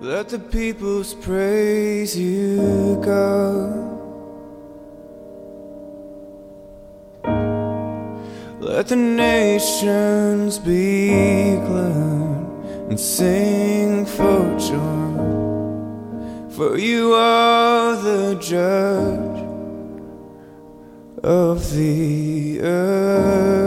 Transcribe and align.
Let 0.00 0.28
the 0.28 0.38
people's 0.38 1.12
praise 1.12 2.16
you, 2.16 3.02
God. 3.04 3.88
Let 8.60 8.86
the 8.86 8.96
nations 8.96 10.60
be 10.60 11.56
glad 11.56 12.46
and 12.90 13.00
sing 13.00 14.06
for 14.06 14.56
joy, 14.56 15.08
for 16.54 16.78
you 16.78 17.14
are 17.14 17.96
the 17.96 18.36
judge 18.40 19.42
of 21.24 21.74
the 21.74 22.60
earth. 22.60 23.57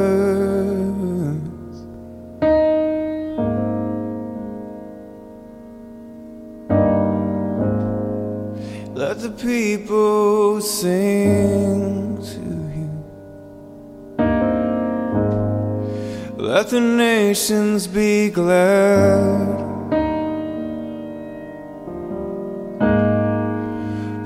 the 16.71 16.79
nations 16.79 17.85
be 17.85 18.29
glad. 18.29 19.59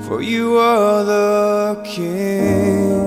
For 0.06 0.22
you 0.22 0.56
are 0.56 1.02
the 1.02 1.82
King 1.84 3.00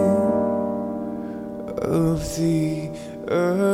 of 1.77 2.19
the 2.35 2.91
earth. 3.29 3.69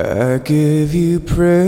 I 0.00 0.38
give 0.38 0.94
you 0.94 1.20
praise. 1.20 1.67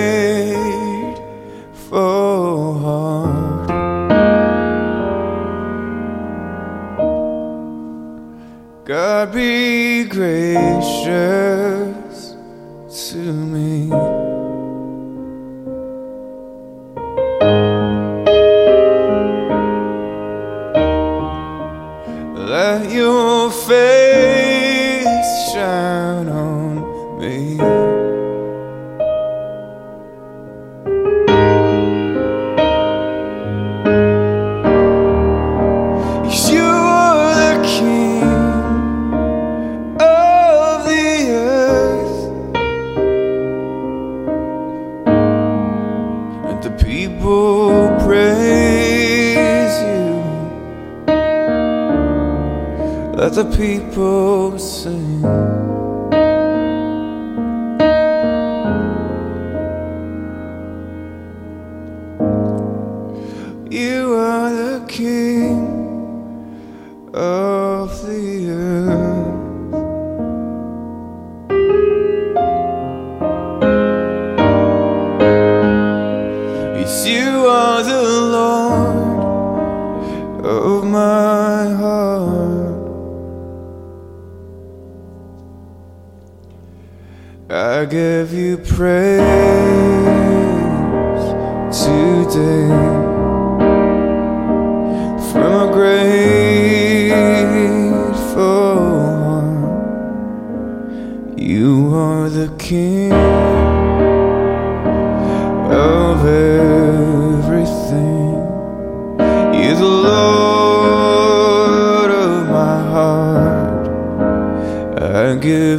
good. 115.41 115.70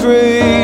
From 0.00 0.57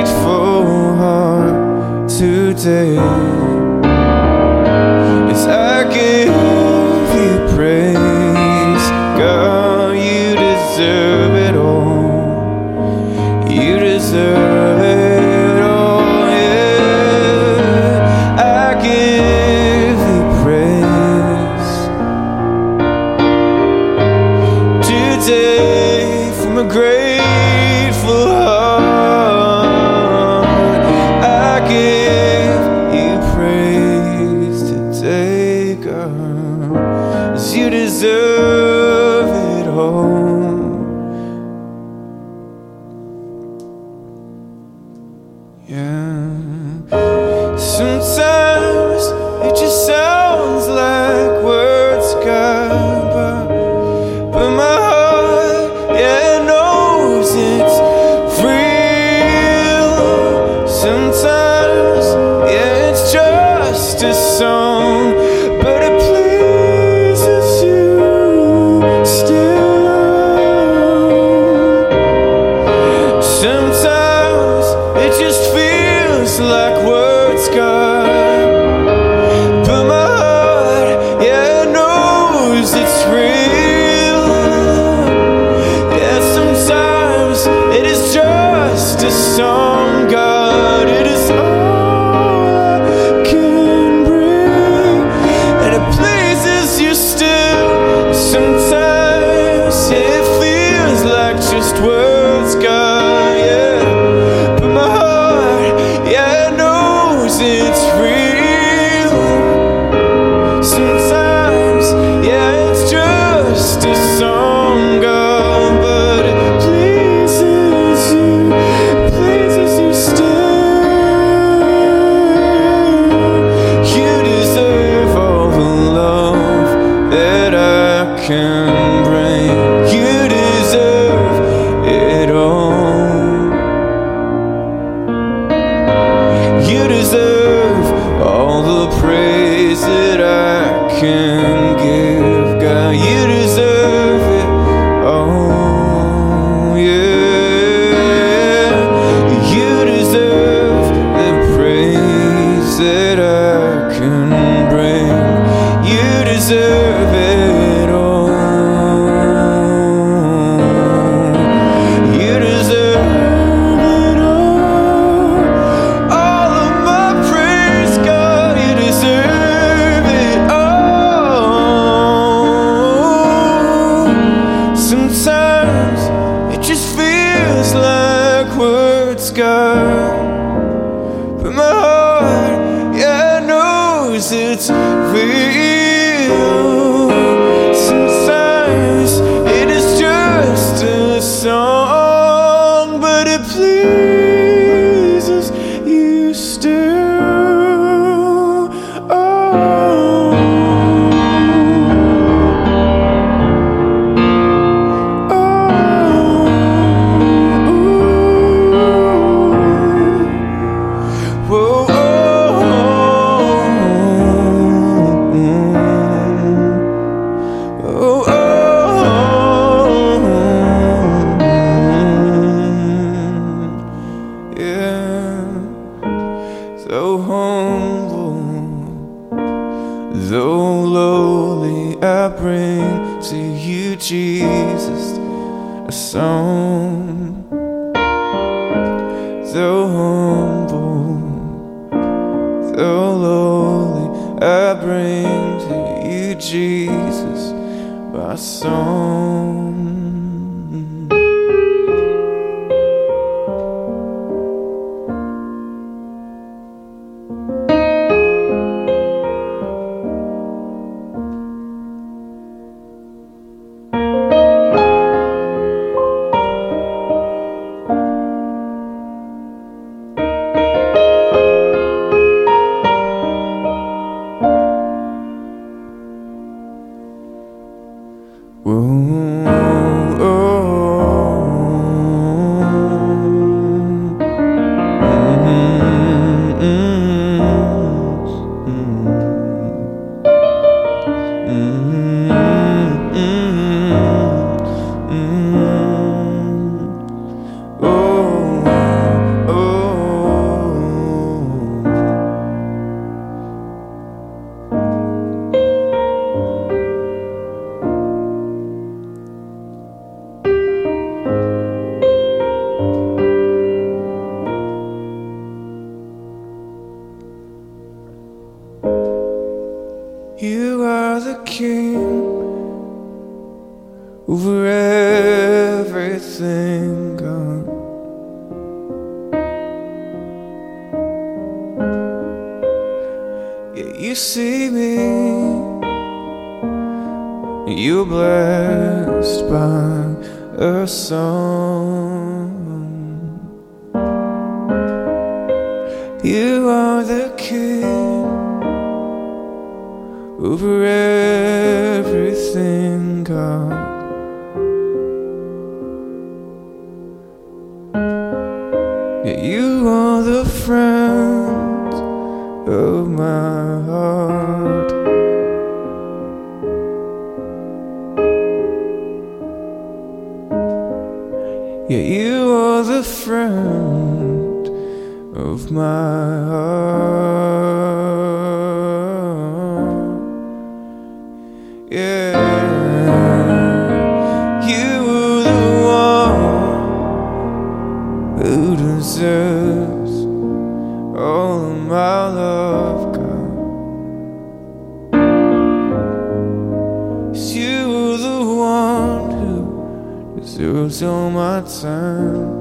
all 401.24 401.30
my 401.30 401.60
time, 401.62 402.52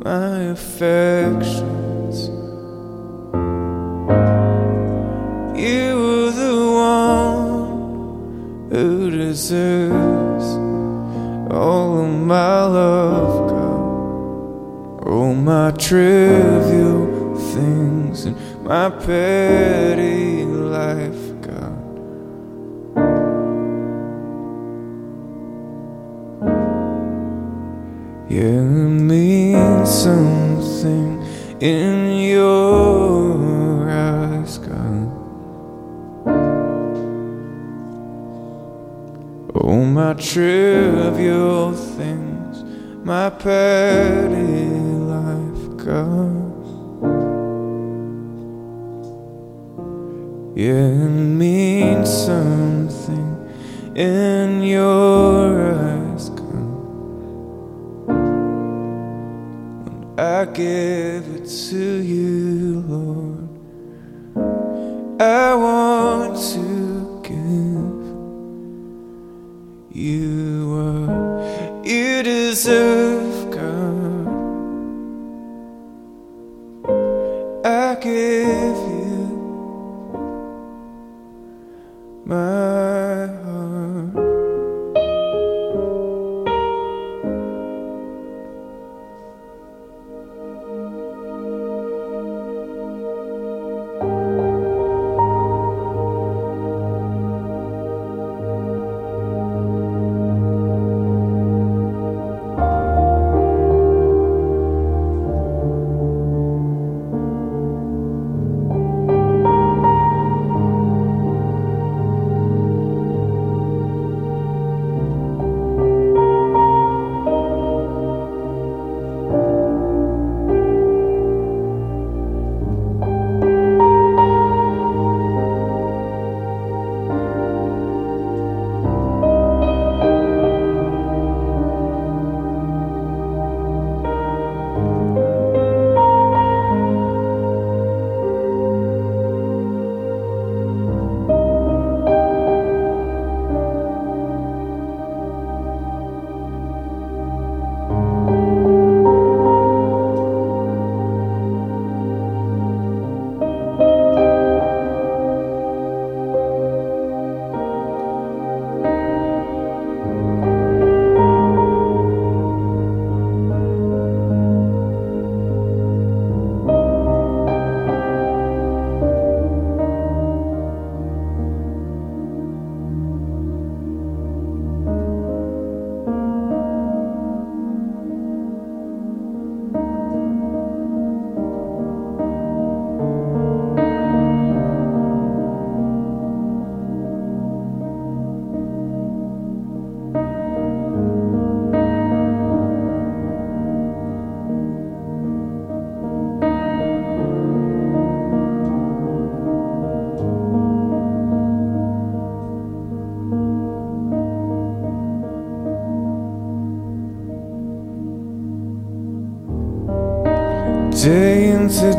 my 0.00 0.50
affections. 0.56 2.16
You 5.56 5.94
were 6.02 6.32
the 6.32 6.56
one 6.72 7.70
who 8.70 9.10
deserves 9.12 10.46
all 11.52 12.04
of 12.04 12.10
my 12.34 12.64
love, 12.64 13.50
God. 13.50 15.06
All 15.06 15.34
my 15.34 15.70
trivial 15.70 17.36
things 17.52 18.24
and 18.24 18.36
my 18.64 18.90
petty 18.90 20.44
life. 20.44 21.13
purpose. 43.44 44.23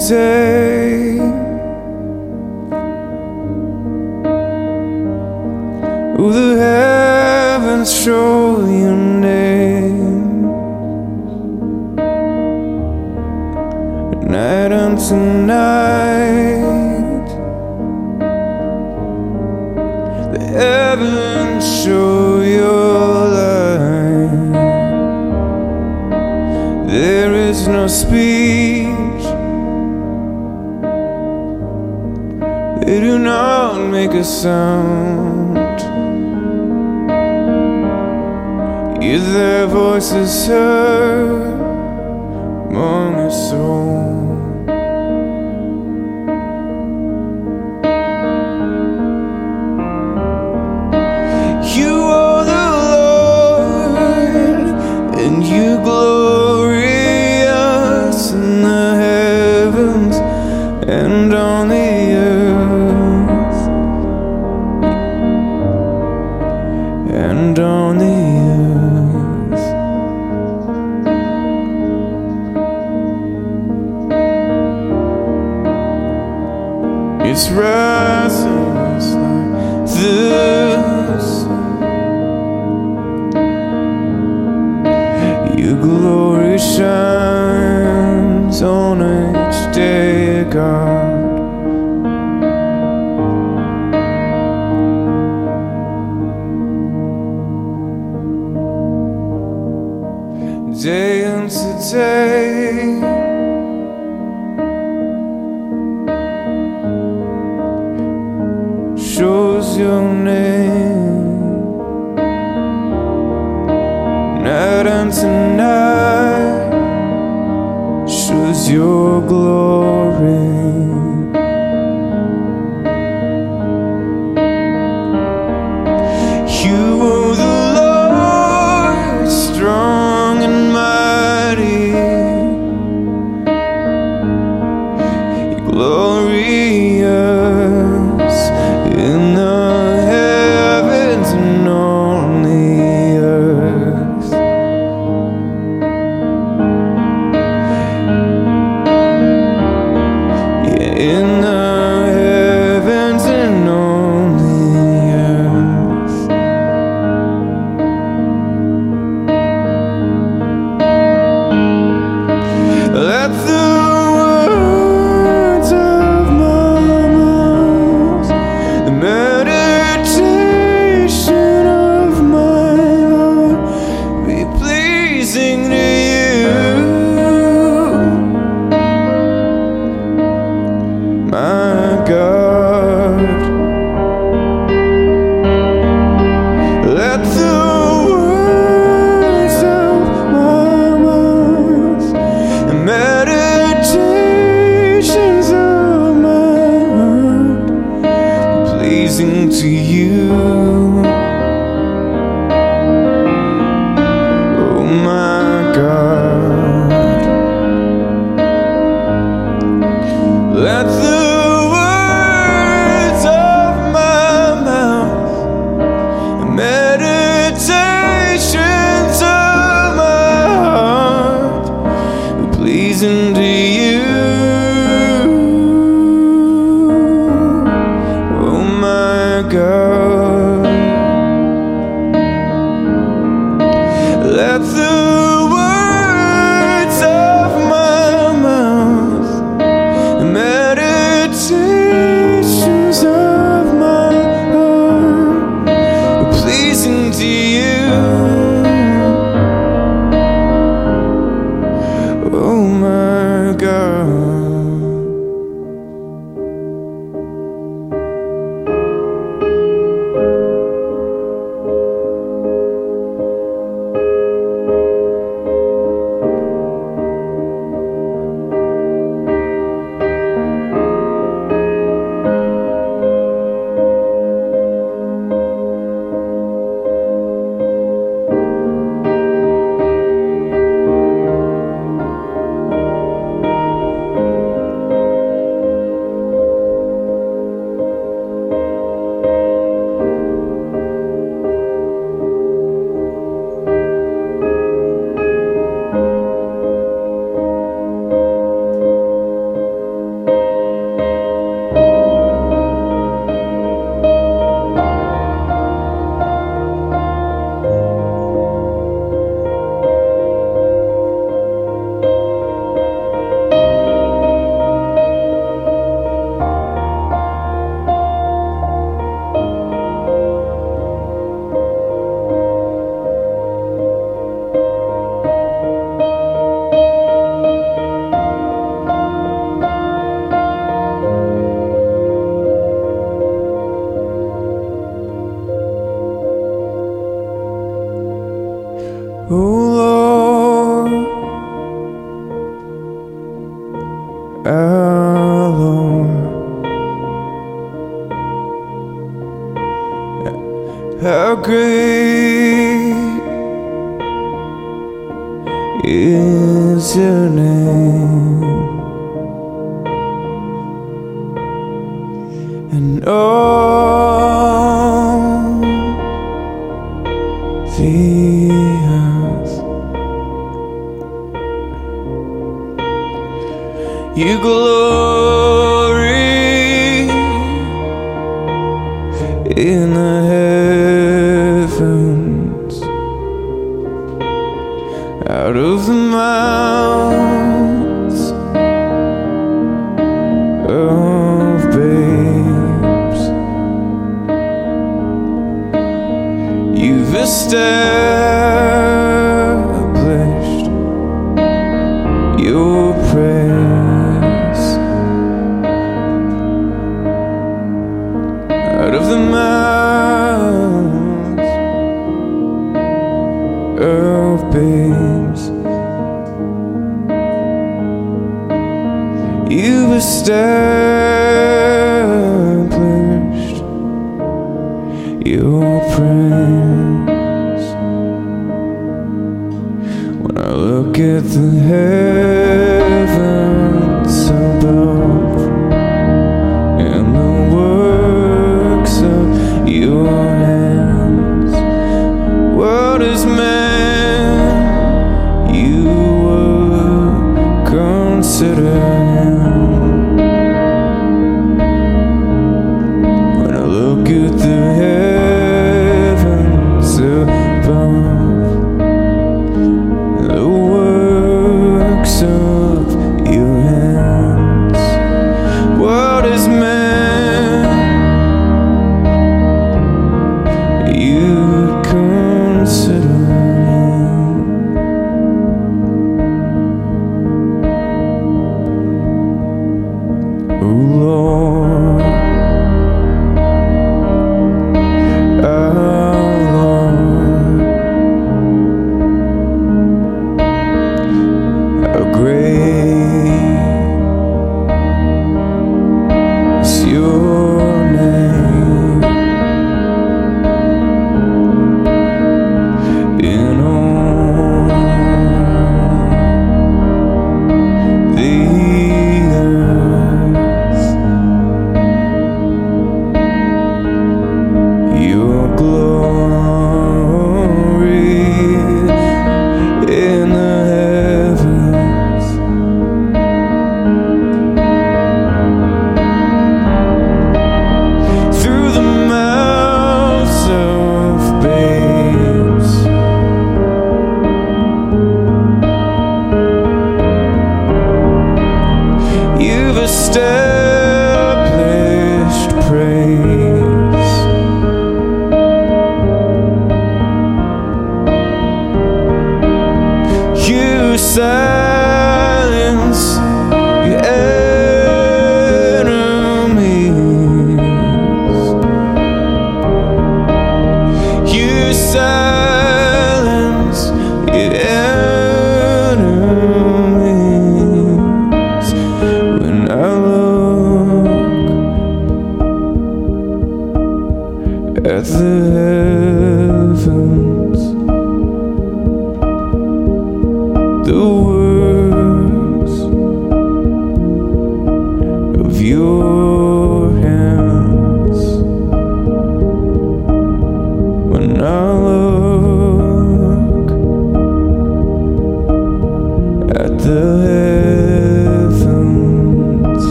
Today. 0.00 0.29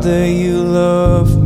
father 0.00 0.26
you 0.26 0.62
love. 0.62 1.37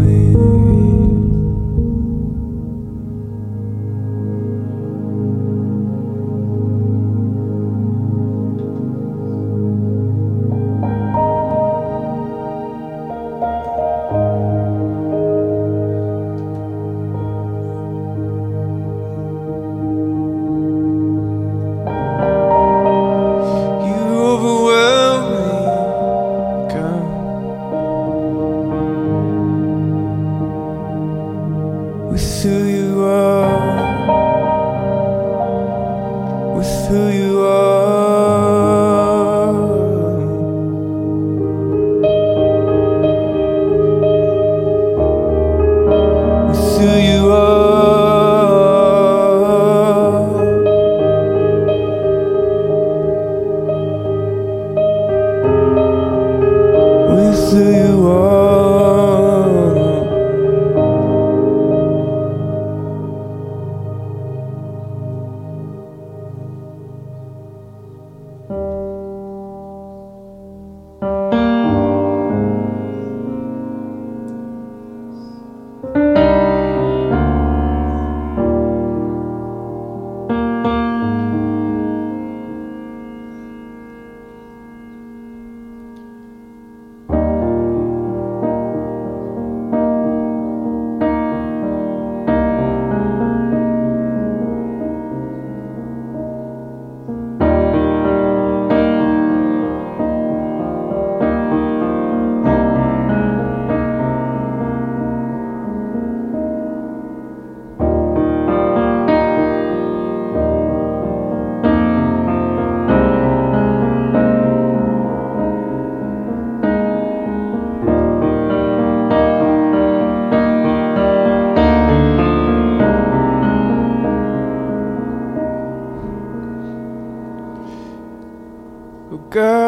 girl. 129.32 129.61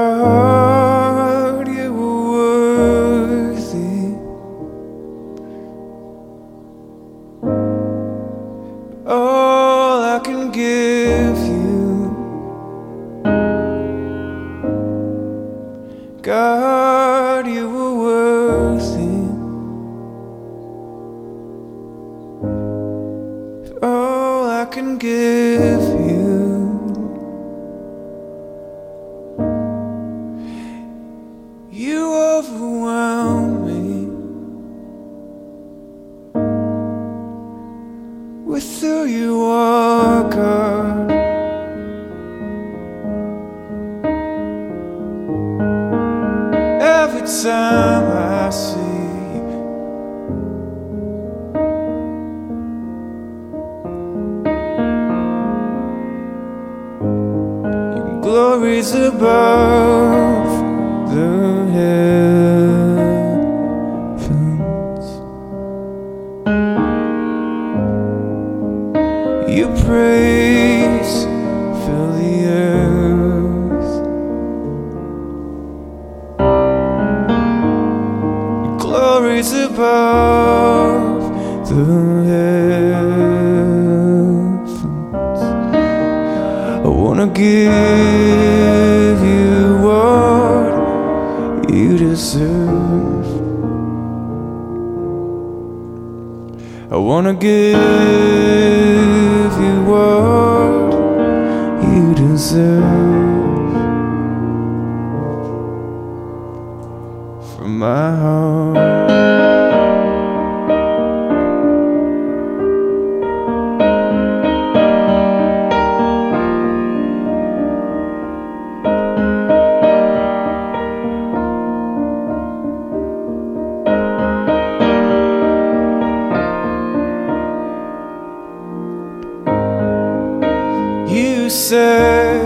said 131.54 132.42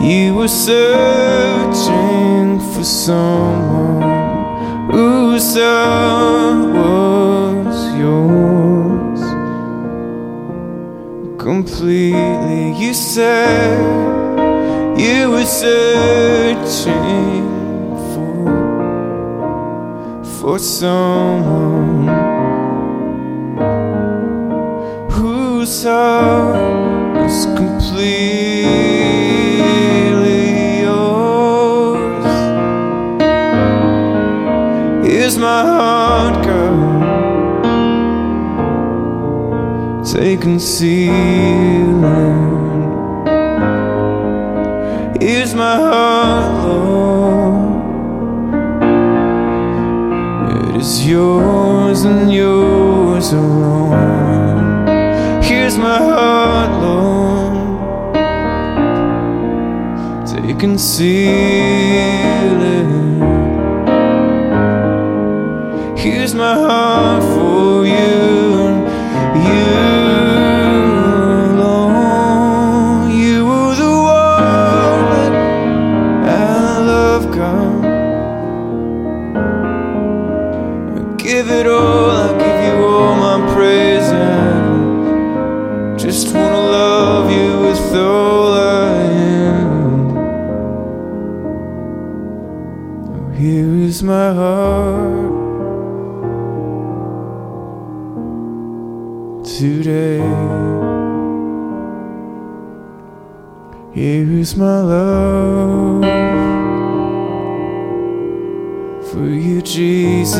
you 0.00 0.34
were 0.36 0.46
searching 0.46 1.40
for 2.72 2.84
someone 2.84 4.02
whose 4.92 5.56
love 5.56 6.74
was 6.76 7.96
yours 7.98 9.20
completely. 11.40 12.72
You 12.78 12.94
said 12.94 13.78
you 14.96 15.30
were 15.32 15.44
searching 15.44 16.94
for 18.12 18.46
for 20.38 20.58
someone. 20.60 22.19
answer 25.84 27.24
is 27.24 27.46
completely 27.56 28.00
yours. 30.80 32.26
Here's 35.06 35.38
my 35.38 35.62
heart, 35.62 36.44
girl. 36.44 37.00
Take 40.04 40.44
and 40.44 40.60
seal 40.60 42.04
it. 42.04 42.50
Here's 45.22 45.54
my 45.54 45.76
heart, 45.76 46.66
Lord. 46.66 47.80
It 50.52 50.76
is 50.80 51.06
yours 51.06 52.04
and 52.04 52.32
yours 52.32 53.32
alone 53.32 53.69
is 55.70 55.78
my 55.78 55.98
heart, 55.98 56.70
Lord, 56.82 57.68
so 60.28 60.36
you 60.44 60.56
can 60.56 60.76
see. 60.78 62.19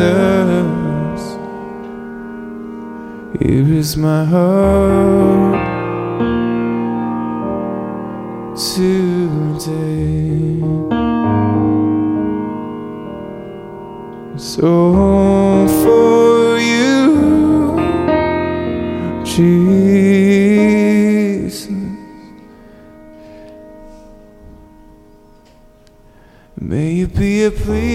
Jesus. 0.01 1.23
Here 3.39 3.69
is 3.81 3.99
my 3.99 4.25
heart 4.25 5.61
today. 8.57 10.63
So 14.39 15.69
for 15.83 16.59
you, 16.59 17.77
Jesus, 19.23 21.69
may 26.59 26.93
you 26.93 27.07
be 27.07 27.45
a 27.45 27.51
please. 27.51 27.90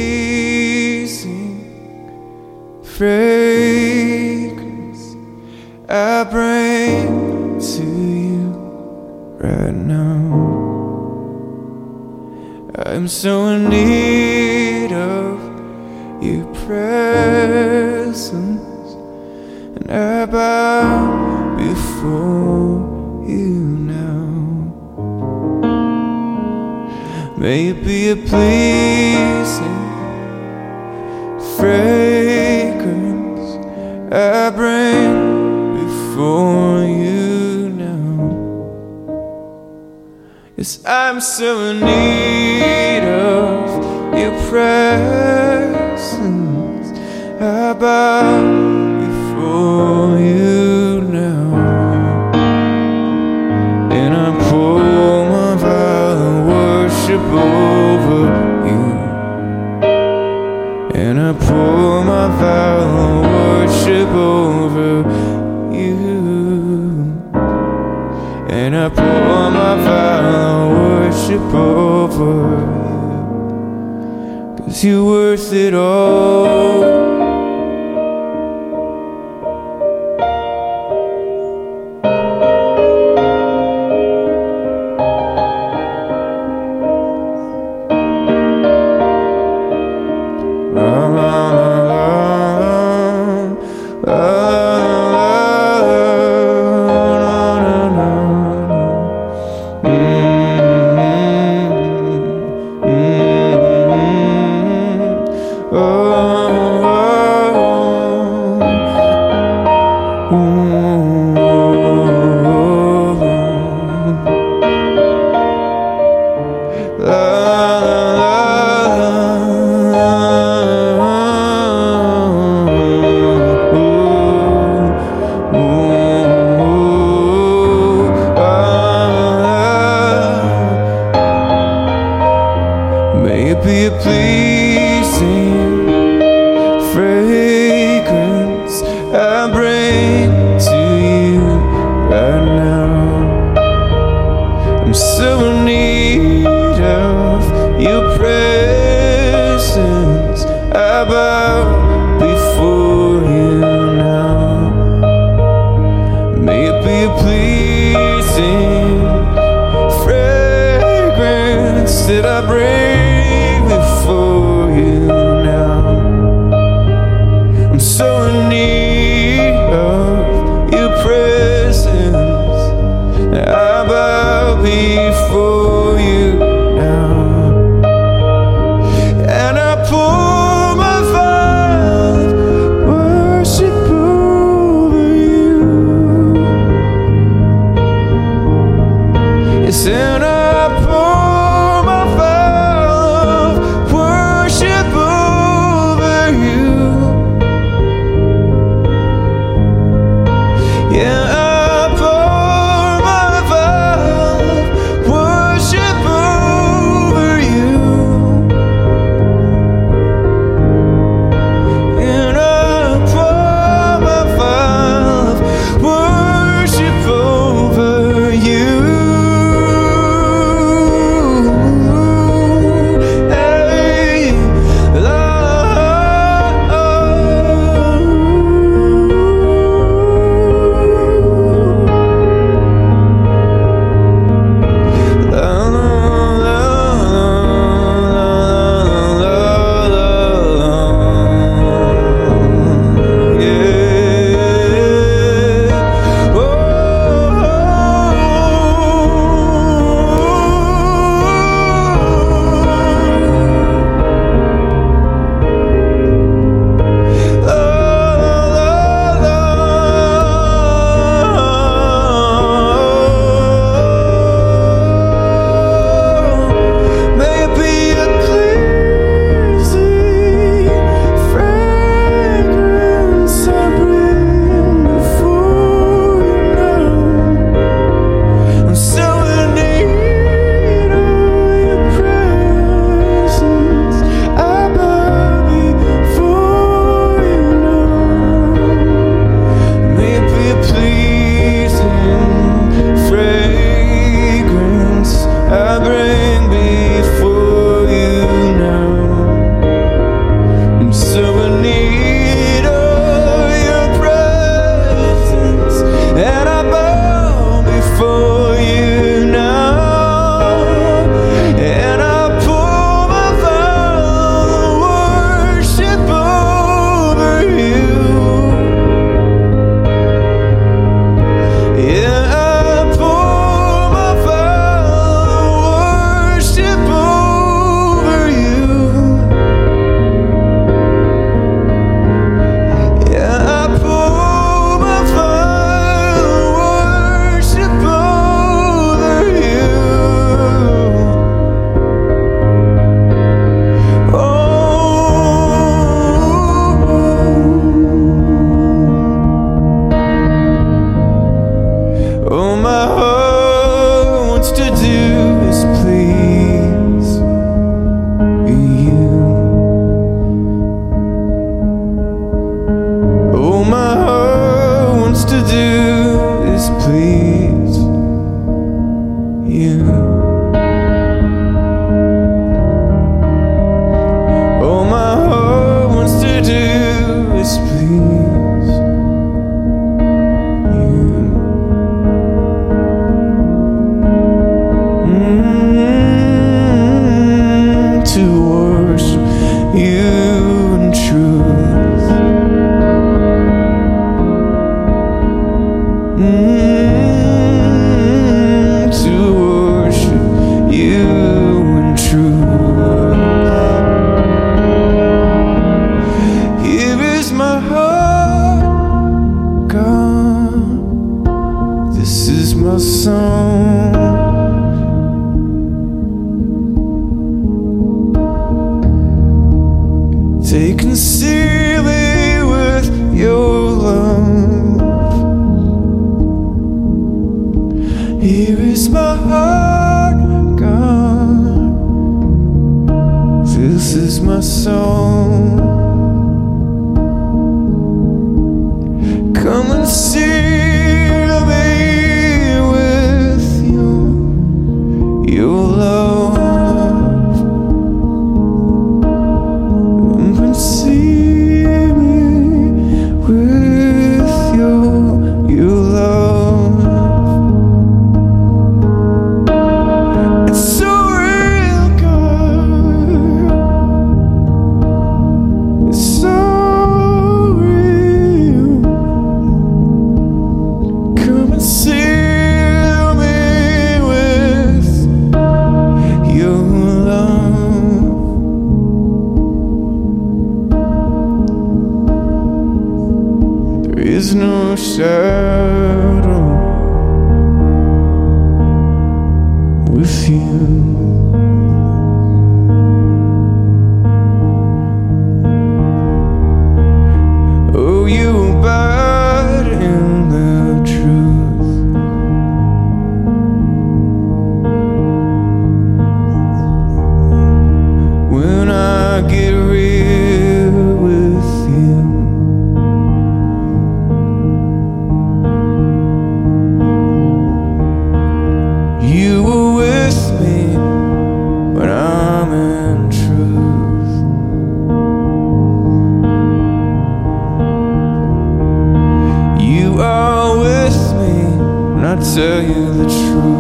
Tell 532.35 532.61
you 532.61 532.91
the 532.91 533.07
truth. 533.07 533.54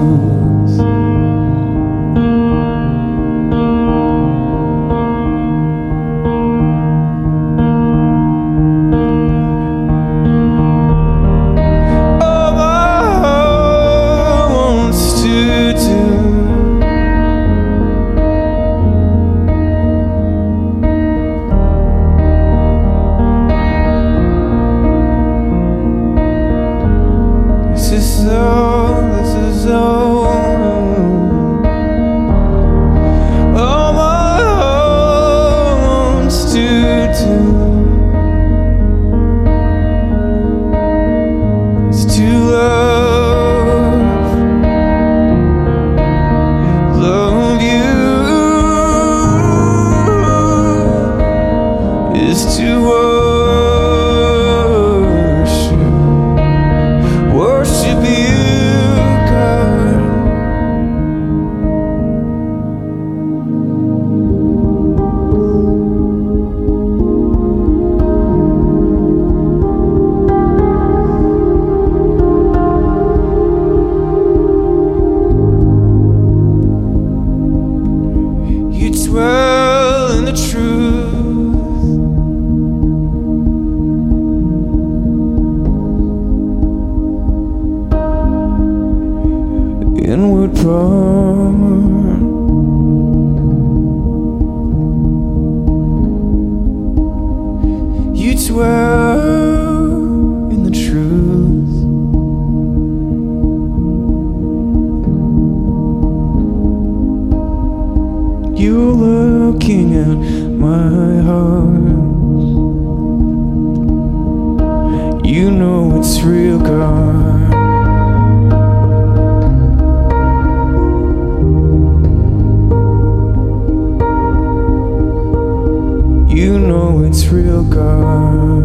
know 126.85 127.03
it's 127.03 127.25
real, 127.29 127.63
God. 127.63 128.63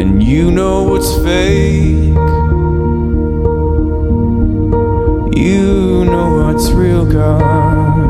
And 0.00 0.22
you 0.22 0.50
know 0.52 0.94
it's 0.94 1.12
fake. 1.16 2.14
You 5.36 6.04
know 6.04 6.28
what's 6.36 6.70
real, 6.70 7.04
God. 7.04 8.01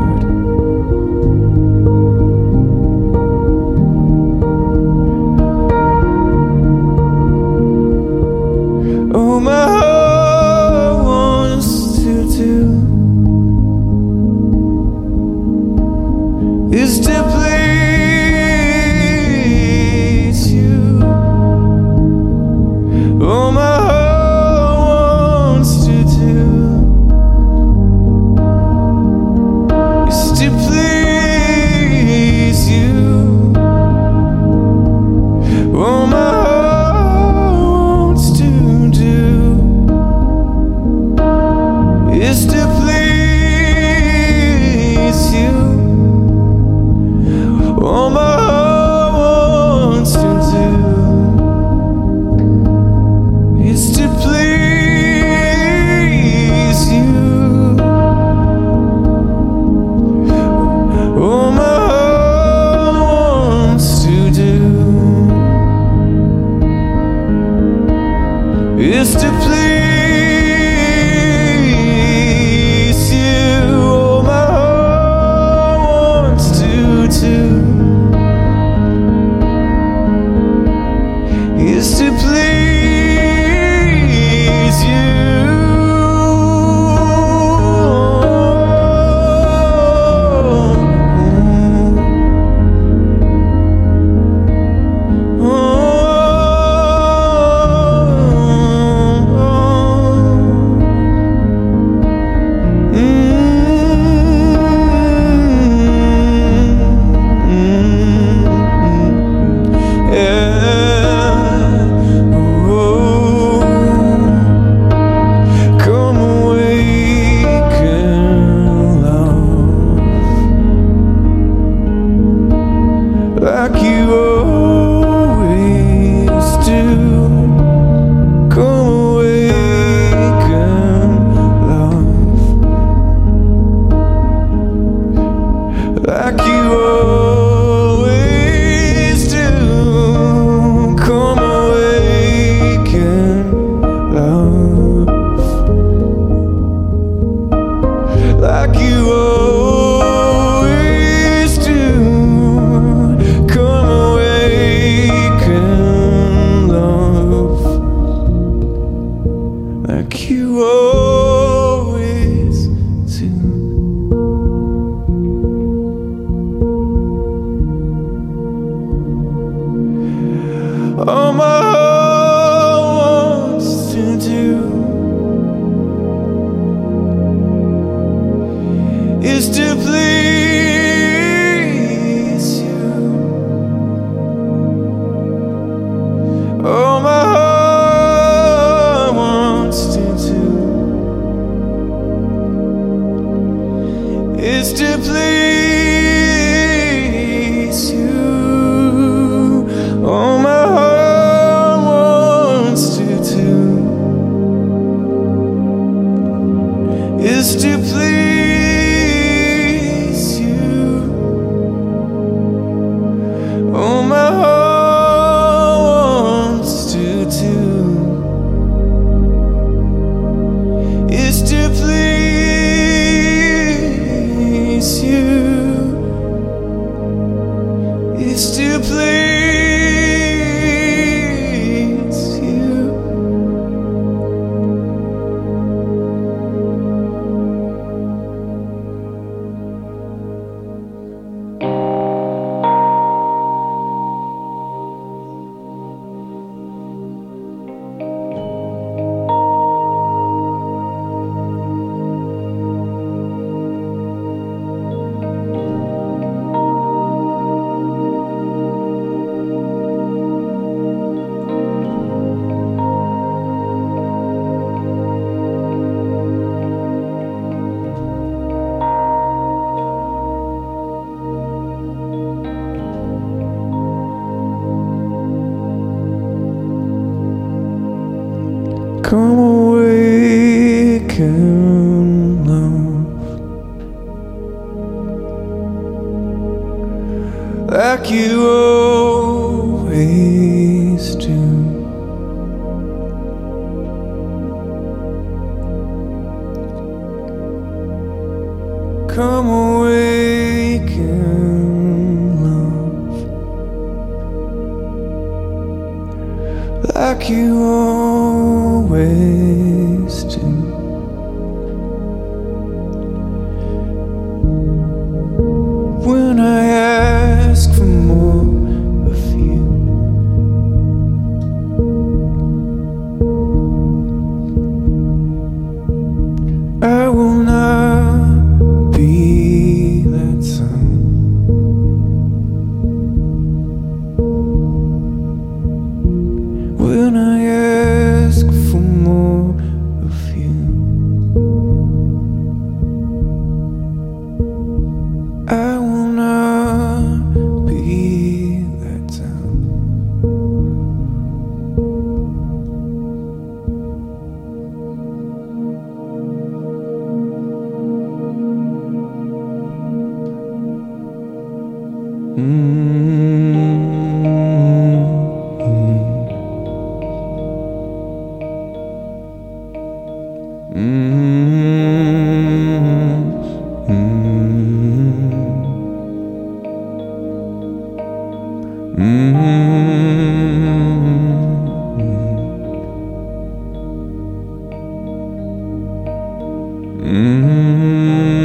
When 387.03 388.42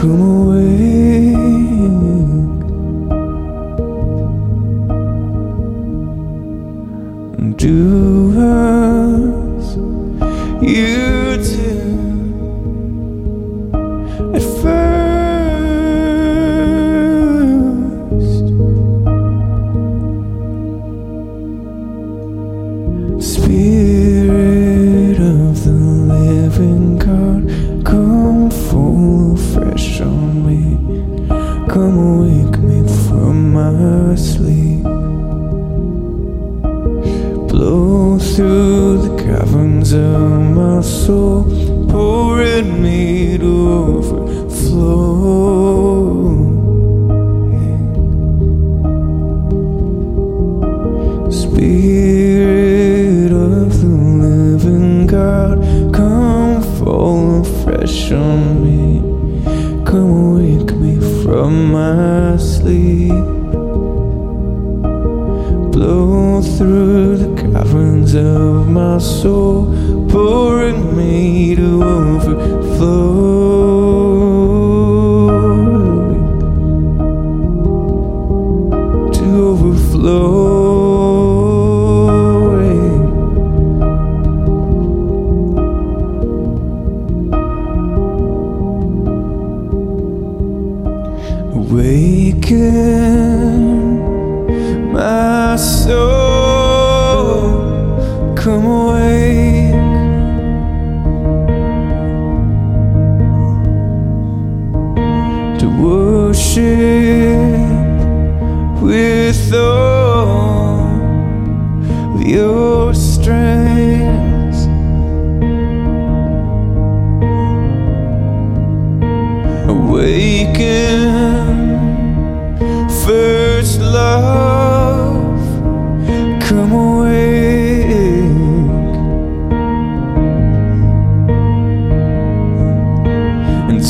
그 0.00 0.37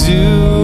And 0.06 0.57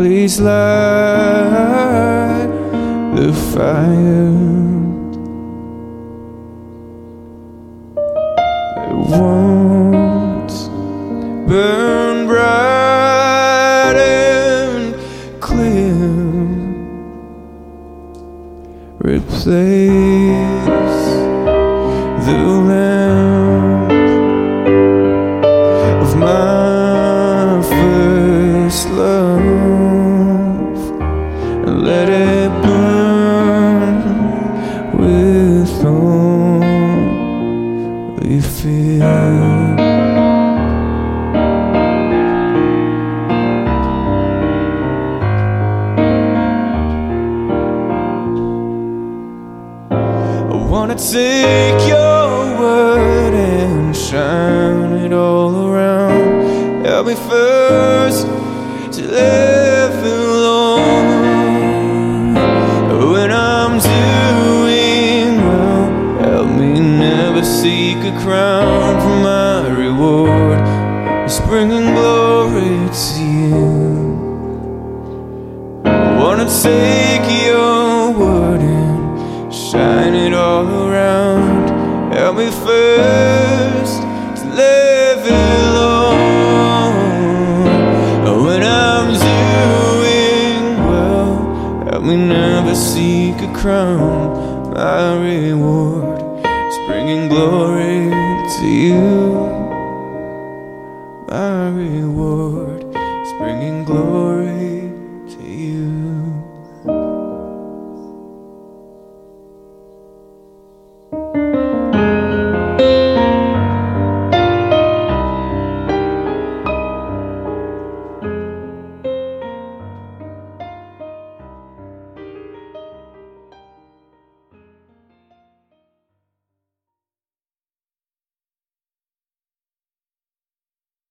please 0.00 0.40
light 0.40 0.56
the 3.16 3.30
fire 3.52 4.59